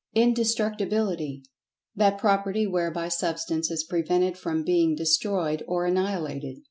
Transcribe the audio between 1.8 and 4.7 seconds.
That property whereby Substance is prevented from